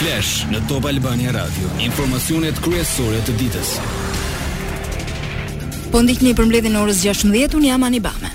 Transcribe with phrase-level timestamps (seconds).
[0.00, 1.68] Flash në Top Albania Radio.
[1.84, 3.72] Informacionet kryesore të ditës.
[5.92, 8.30] Po ndihni për mbledhjen e orës 16:00 un jam Anibame.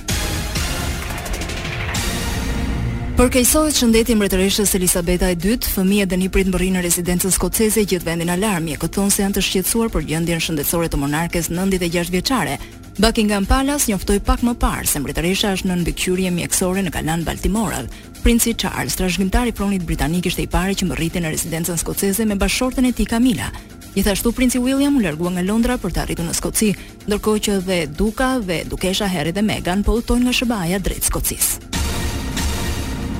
[3.18, 8.78] Përkejsohet shëndeti mbretëreshës Elisabeta II, fëmijët dhe niprit mbërrin në rezidencën skocese gjithë vendin alarmi,
[8.78, 12.60] këtë thonë se janë të shqetësuar për gjendjen shëndetësore të monarkes 96 vjeçare,
[12.98, 17.82] Buckingham Palace njoftoi pak më parë se mbretëresha është në mbikëqyrje mjekësore në Kanal Baltimore.
[18.24, 22.40] Princi Charles, trashëgimtari i pronit britanik, ishte i pari që mbërriti në rezidencën skoceze me
[22.40, 23.52] bashortën e tij Camilla.
[23.98, 26.72] Gjithashtu Princi William u largua nga Londra për të arritur në Skoci,
[27.10, 31.65] ndërkohë që dhe Duka dhe Dukesha Harry dhe Meghan po udhtojnë nga Shëbaja drejt Skocisë.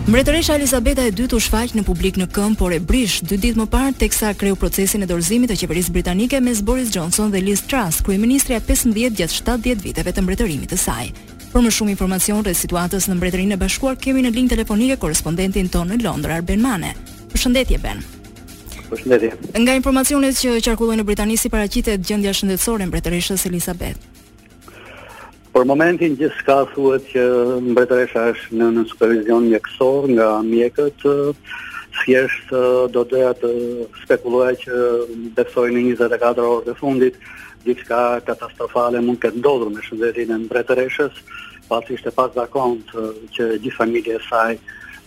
[0.06, 3.58] Mbretëresha Elizabeta e dytë u shfaq në publik në këmbë, por e brish dy ditë
[3.58, 7.64] më parë teksa kreu procesin e dorëzimit të qeverisë britanike mes Boris Johnson dhe Liz
[7.66, 11.08] Truss, kryeministri e 15 gjatë 70 viteve të mbretërimit të saj.
[11.56, 15.74] Për më shumë informacion rreth situatës në Mbretërinë e Bashkuar, kemi në linjë telefonike korrespondentin
[15.74, 16.94] tonë në Londër, Arben Mane.
[17.34, 18.06] Përshëndetje Ben.
[18.92, 19.34] Përshëndetje.
[19.58, 24.12] Nga informacionet që qarkullojnë në Britani si paraqitet gjendja shëndetësore e mbretëreshës Elizabeth.
[25.56, 27.22] Për momentin gjithë ka thuet që
[27.64, 31.06] mbretëresha është në në supervizion një kësor nga mjekët,
[31.96, 33.52] thjesht do të doja të
[34.02, 34.82] spekuloj që
[35.38, 37.16] besoj në 24 orë dhe fundit,
[37.64, 41.22] gjithë ka katastrofale mund këtë ndodhër me shëndetin e mbretëreshës,
[41.72, 42.92] pasi ishte pas dhe akont
[43.38, 44.50] që gjithë familje e saj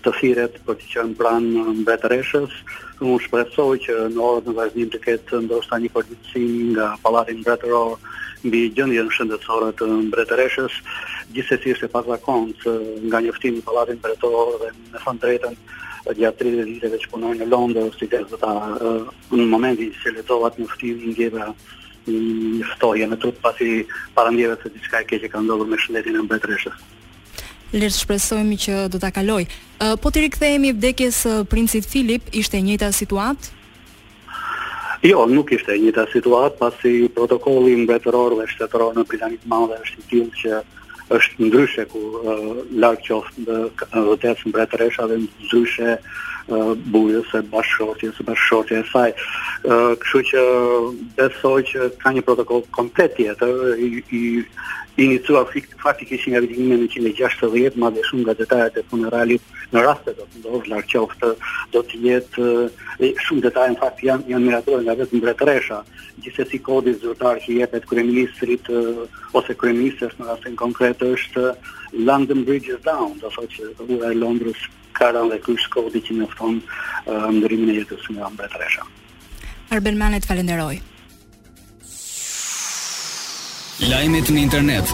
[0.06, 2.56] të firet për të qënë pranë mbretëreshës,
[3.04, 6.46] unë shpresoj që në orën në vazhdim të ketë ndoshta një përgjithësi
[6.78, 7.98] nga palatin mbretëror,
[8.46, 10.74] mbi gjendjen shëndetësore të mbretëreshës,
[11.34, 12.74] gjithsesi është e pazakontë
[13.08, 15.54] nga njoftimi i pallatit mbretëror dhe me thënë drejtën
[16.18, 18.78] gjatë 30 viteve që punoj në Londër si gazetar,
[19.34, 21.50] në momentin që lexova atë njoftim ngjeva
[22.08, 23.82] një ftoje në trup pasi
[24.16, 26.78] parandjeve se diçka e keqe ka ndodhur me shëndetin e mbretëreshës.
[27.76, 29.42] Le të shpresojmë që do ta kaloj.
[30.00, 33.57] Po ti rikthehemi vdekjes së princit Filip, ishte e njëjta situatë?
[35.02, 40.00] Jo, nuk ishte një të situatë, pasi protokollin bretëror dhe shtetëror në Britanitë Madhe është
[40.02, 40.62] i tjilë që
[41.08, 42.40] është ndryshe ku uh,
[42.80, 49.14] larg qoftë në vetes mbretëresha dhe ndryshe uh, burrë se bashkëshortja se bashkëshortja e saj.
[49.14, 50.44] uh, kështu që
[51.20, 54.22] besoj që ka një protokoll komplet tjetër i, i
[54.98, 55.46] iniciuar
[55.78, 60.40] faktikisht nga vitin 1960, madje shumë nga detajet e funeralit në rast se do të
[60.42, 61.28] ndodh larg qoftë
[61.74, 65.78] do të jetë shumë detaje në fakt janë janë miratuar nga vetë mbretëresha.
[66.24, 68.72] Gjithsesi kodi zyrtar që jepet kryeministrit
[69.38, 71.44] ose kryeministes në rastin konkret të është
[72.08, 74.60] London Bridge is down, do thotë që rruga e Londrës
[74.98, 76.58] ka rënë dhe ky shkodi që thonë, në fund
[77.38, 78.82] ndryrimin e jetës nga mbretëresha.
[79.74, 80.74] Arben Manet falenderoj.
[83.92, 84.86] Lajmet në internet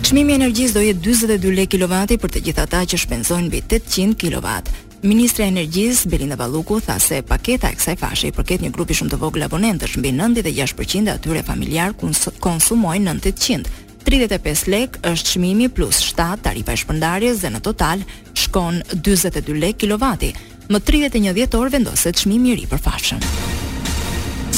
[0.09, 3.59] Çmimi i energjisë do jetë 42 lekë kilovati për të gjithë ata që shpenzojnë mbi
[3.67, 4.71] 800 kilovat.
[5.05, 8.97] Ministre e Energjisë Belinda Balluku tha se paketa e kësaj fashe i përket një grupi
[8.97, 12.09] shumë të vogël abonentësh, mbi 96% e atyre familjar ku
[12.41, 13.69] konsumojnë 900.
[14.09, 18.01] 35 lek është çmimi plus 7 tarifa e dhe në total
[18.33, 20.33] shkon 42 lek kilovati.
[20.73, 23.57] Më 31 dhjetor vendoset çmimi i ri për fashën.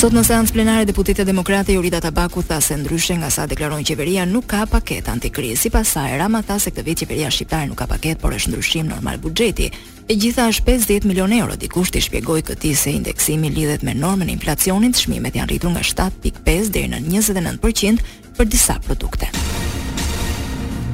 [0.00, 4.22] Sot në seancë plenare deputetët demokratë Jurita Tabaku tha se ndryshe nga sa deklaron qeveria
[4.24, 5.58] nuk ka paketë antikrizë.
[5.66, 8.88] Sipas saj, Rama tha se këtë vit qeveria shqiptare nuk ka paketë, por është ndryshim
[8.88, 9.68] normal buxheti.
[10.08, 14.32] E gjitha është 50 milionë euro, dikush i shpjegoi këtë se indeksimi lidhet me normën
[14.32, 18.06] e inflacionit, çmimet janë rritur nga 7.5 deri në 29%
[18.38, 19.28] për disa produkte.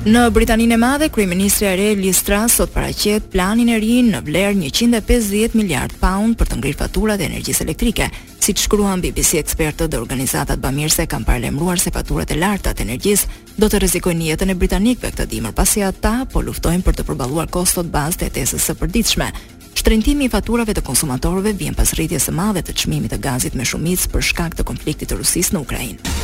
[0.07, 4.53] Në Britaninë e Madhe, kryeministri Are Liz Truss sot paraqet planin e ri në vlerë
[4.69, 8.07] 150 miliard pound për të ngrirë faturat e energjisë elektrike.
[8.39, 13.59] Siç shkruan BBC ekspertët dhe organizatat bamirëse kanë paralajmëruar se faturat e larta të energjisë
[13.59, 17.51] do të rrezikojnë jetën e britanikëve këtë dimër pasi ata po luftojnë për të përballuar
[17.51, 19.33] kostot bazë të hetesës së përditshme.
[19.75, 23.67] Shtrëntimi i faturave të konsumatorëve vjen pas rritjes së madhe të çmimeve të gazit me
[23.67, 26.21] shumicë për shkak të konfliktit të Rusisë në Ukrainë.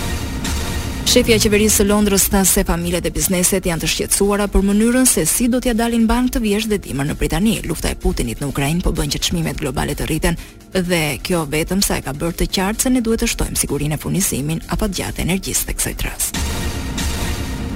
[1.09, 5.05] Shefja e qeverisë së Londrës tha se familjet e bizneset janë të shqetësuara për mënyrën
[5.11, 7.59] se si do t'ja dalin bank të vjeshtë dhe dimër në Britani.
[7.69, 10.39] Lufta e Putinit në Ukrainë po bën që çmimet globale të rriten
[10.73, 13.99] dhe kjo vetëm sa e ka bërë të qartë se ne duhet të shtojmë sigurinë
[13.99, 16.51] e furnizimit apo gjatë energjisë tek kësaj trasë.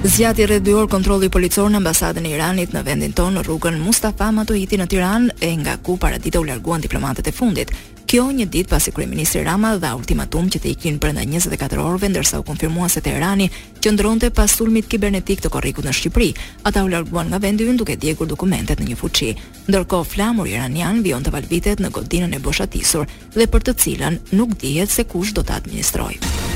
[0.07, 3.75] Zgjati rreth 2 orë kontrolli policor në ambasadën e Iranit në vendin tonë në rrugën
[3.83, 7.73] Mustafa Matohiti në Tiranë e nga ku para ditë u larguan diplomatët e fundit.
[8.07, 12.39] Kjo një ditë pasi kryeministri Rama dha ultimatum që të ikin brenda 24 orëve ndërsa
[12.39, 13.49] u konfirmua se Teherani
[13.83, 16.31] qëndronte pas sulmit kibernetik të korrikut në Shqipëri.
[16.63, 19.31] Ata u larguan nga vendi ynë duke djegur dokumentet në një fuçi,
[19.67, 24.55] ndërkohë flamuri iranian vion të valvitet në godinën e boshatisur dhe për të cilën nuk
[24.63, 26.46] dihet se kush do ta administrojë.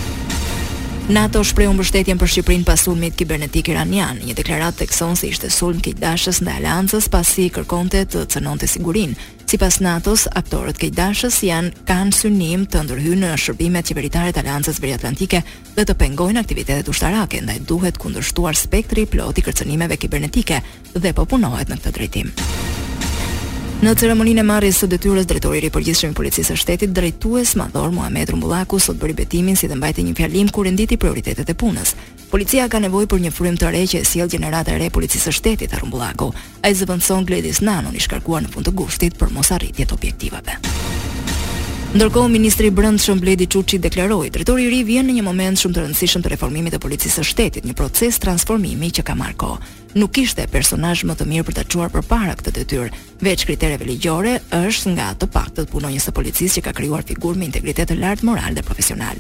[1.12, 5.82] NATO shprehu mbështetjen për Shqipërinë pas sulmit kibernetik iranian, një deklaratë thekson se ishte sulm
[5.84, 9.18] keq dashës ndaj aleancës pasi kërkonte të cënonte sigurinë.
[9.44, 14.80] Sipas NATO-s, aktorët keq dashës janë kanë synim të ndërhyjnë në shërbimet qeveritare të aleancës
[14.80, 15.42] veriatlantike
[15.76, 20.62] dhe të pengojnë aktivitetet ushtarake ndaj duhet kundërshtuar spektri i plotë i kërcënimeve kibernetike
[20.96, 22.32] dhe po punohet në këtë drejtim.
[23.82, 27.90] Në ceremoninë e marrjes së detyrës drejtori i ripërgjithshëm i policisë së shtetit, drejtues Madhor
[27.96, 31.96] Muhamet Rumbullaku sot bëri betimin si dhe mbajti një fjalim ku renditi prioritetet e punës.
[32.30, 35.32] Policia ka nevojë për një frym të re që e sjell gjenerata e re policisë
[35.32, 36.30] së shtetit, Rumbullaku.
[36.62, 40.62] Ai zëvendëson Gledis Nanon i shkarkuar në fund të gushtit për mos arritje të objektivave.
[41.92, 45.76] Ndërkohë ministri i Brendshëm Bledi Çuçi deklaroi, drejtori i ri vjen në një moment shumë
[45.76, 49.74] të rëndësishëm të reformimit të policisë së shtetit, një proces transformimi që ka marrë kohë.
[50.00, 52.88] Nuk kishte personazh më të mirë për ta çuar përpara këtë detyrë,
[53.28, 57.52] veç kritereve ligjore, është nga të paktët punonjës së policisë që ka krijuar figurë me
[57.52, 59.20] integritet të lartë moral dhe profesional.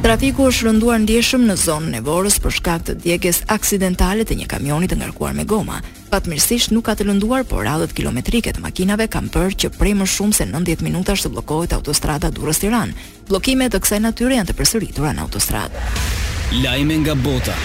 [0.00, 4.46] Trafiku është rënduar ndjeshëm në zonën e Vorës për shkak të djegjes aksidentale të një
[4.48, 5.76] kamioni të ngarkuar me goma.
[6.08, 10.08] Fatmirësisht nuk ka të lënduar, por radhët kilometrike të makinave kanë bërë që prej më
[10.14, 12.96] shumë se 90 minuta të bllokohet autostrada Durrës-Tiranë.
[13.28, 15.84] Bllokime të kësaj natyre janë të përsëritura në autostradë.
[16.64, 17.58] Lajme nga Bota.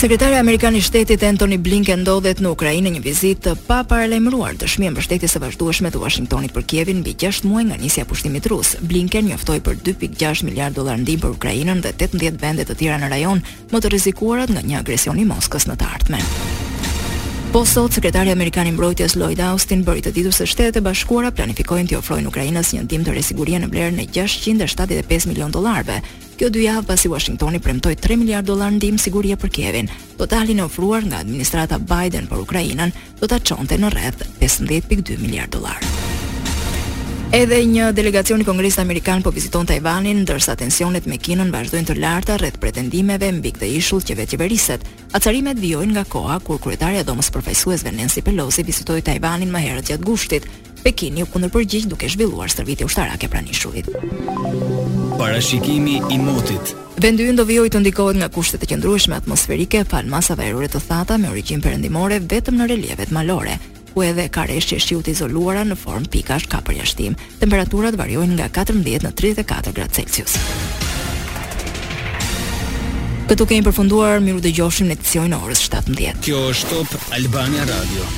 [0.00, 4.92] Sekretari Amerikan i Shtetit Anthony Blinken ndodhet në Ukrainë në një vizitë pa paralajmëruar dëshmien
[4.92, 8.74] mbështetjes së vazhdueshme të Washingtonit për Kievin mbi 6 muaj nga nisja e pushtimit rus.
[8.84, 13.08] Blinken njoftoi për 2.6 miliardë dollar ndihmë për Ukrainën dhe 18 vende të tjera në
[13.14, 13.40] rajon
[13.72, 16.28] më të rrezikuara nga një agresion i Moskës në të ardhmen.
[17.56, 21.32] Po sot, sekretari Amerikan i mbrojtjes Lloyd Austin bëri të ditur se shtetet e bashkuara
[21.32, 26.02] planifikojnë të ofrojnë Ukrainës një ndihmë të resigurie në vlerën e 675 milionë dollarve,
[26.36, 29.86] Kjo dy javë pasi Washingtoni premtoi 3 miliard dollar ndihmë sigurie për Kievin.
[30.20, 32.92] Totali i ofruar nga administrata Biden për Ukrainën
[33.22, 35.78] do ta çonte në rreth 15.2 miliard dollar.
[37.34, 41.96] Edhe një delegacion i Kongresit Amerikan po viziton Tajvanin, ndërsa tensionet me Kinën vazhdojnë të
[41.98, 44.84] larta rreth pretendimeve mbi këtë ishull që vetë qeveriset.
[45.16, 49.90] Acarimet vijojnë nga koha kur kryetaria e Domës Përfaqësuesve Nancy Pelosi vizitoi Tajvanin më herët
[49.90, 50.46] gjatë gushtit,
[50.86, 53.88] Pekini u kundërpërgjigj duke zhvilluar shërbime ushtarake pranë ishullit.
[55.18, 56.76] Parashikimi i motit.
[57.02, 60.80] Vendi ynë do vijojë të ndikohet nga kushtet e qëndrueshme atmosferike fal masave ajrore të
[60.86, 63.56] thata me origjinë perëndimore vetëm në relievet malore
[63.96, 67.16] ku edhe ka reshje shiu izoluara në formë pikash ka përjashtim.
[67.42, 70.36] Temperaturat variojnë nga 14 në 34 gradë Celsius.
[73.26, 76.22] Këtu kemi përfunduar, miru dhe gjoshim në të cionë orës 17.
[76.28, 78.06] Kjo është top Albania Radio.